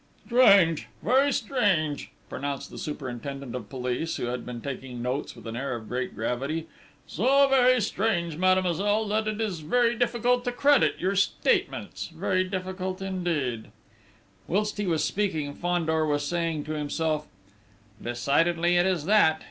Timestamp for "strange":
0.25-0.87, 1.31-2.09, 7.81-8.35